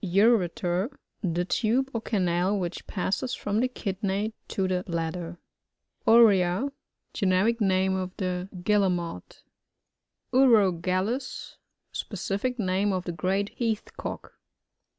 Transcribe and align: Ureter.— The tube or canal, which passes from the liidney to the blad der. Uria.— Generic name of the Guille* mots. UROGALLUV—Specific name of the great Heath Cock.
Ureter.— 0.03 0.89
The 1.21 1.45
tube 1.45 1.91
or 1.93 2.01
canal, 2.01 2.57
which 2.57 2.87
passes 2.87 3.35
from 3.35 3.59
the 3.59 3.69
liidney 3.69 4.33
to 4.47 4.67
the 4.67 4.83
blad 4.87 5.13
der. 5.13 5.37
Uria.— 6.07 6.71
Generic 7.13 7.61
name 7.61 7.95
of 7.95 8.11
the 8.17 8.49
Guille* 8.63 8.89
mots. 8.89 9.43
UROGALLUV—Specific 10.33 12.57
name 12.57 12.91
of 12.91 13.03
the 13.03 13.11
great 13.11 13.49
Heath 13.49 13.95
Cock. 13.95 14.33